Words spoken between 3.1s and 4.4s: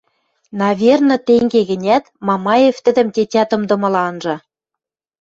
тетя тымдымыла анжа.